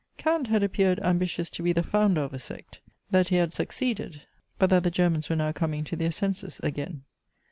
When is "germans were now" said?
4.89-5.51